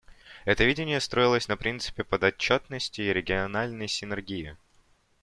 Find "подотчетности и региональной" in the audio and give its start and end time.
2.03-3.87